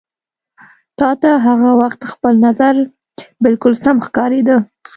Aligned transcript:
تا 0.99 1.09
ته 1.21 1.31
هغه 1.47 1.71
وخت 1.81 2.01
خپل 2.11 2.33
نظر 2.45 2.75
بالکل 3.43 3.73
سم 3.83 3.97
ښکارېده. 4.05 4.57